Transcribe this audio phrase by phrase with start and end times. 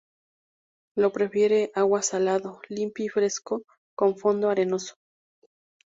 [0.97, 3.61] Lo prefiere agua salado, limpio y fresco,
[3.95, 4.95] con fondo arenoso.